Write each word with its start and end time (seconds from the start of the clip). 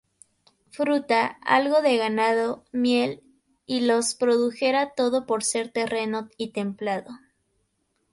Fruta, 0.71 1.37
algo 1.45 1.83
de 1.83 1.95
ganado, 1.95 2.65
miel, 2.71 3.21
y 3.67 3.81
los 3.81 4.15
produjera 4.15 4.95
todo 4.95 5.27
por 5.27 5.43
ser 5.43 5.69
terreno 5.71 6.27
y 6.39 6.53
templado. 6.53 7.11